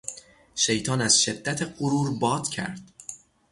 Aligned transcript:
شیطان 0.55 1.01
از 1.01 1.21
شدت 1.23 1.63
غرور 1.63 2.19
باد 2.19 2.49
کرد. 2.49 2.81